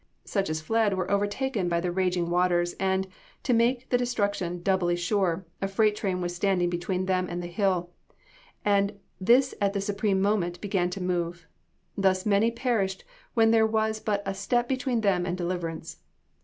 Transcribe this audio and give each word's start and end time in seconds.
Such 0.25 0.49
as 0.49 0.61
fled 0.61 0.95
were 0.95 1.11
overtaken 1.11 1.69
by 1.69 1.79
the 1.79 1.91
raging 1.91 2.31
waters, 2.31 2.73
and, 2.79 3.07
to 3.43 3.53
make 3.53 3.87
destruction 3.87 4.63
doubly 4.63 4.95
sure, 4.95 5.45
a 5.61 5.67
freight 5.67 5.95
train 5.95 6.21
was 6.21 6.35
standing 6.35 6.71
between 6.71 7.05
them 7.05 7.27
and 7.29 7.39
the 7.43 7.45
hill, 7.45 7.91
and 8.65 8.97
this 9.19 9.53
at 9.61 9.73
the 9.73 9.79
supreme 9.79 10.19
moment, 10.19 10.59
began 10.59 10.89
to 10.89 11.03
move. 11.03 11.45
Thus 11.95 12.25
many 12.25 12.49
perished 12.49 13.03
when 13.35 13.51
there 13.51 13.67
was 13.67 13.99
but 13.99 14.23
a 14.25 14.33
step 14.33 14.67
between 14.67 15.01
them 15.01 15.23
and 15.23 15.37
deliverance. 15.37 15.97